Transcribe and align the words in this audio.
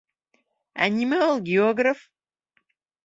Ә 0.85 0.87
нимә 0.95 1.19
ул 1.33 1.45
географ? 1.51 2.03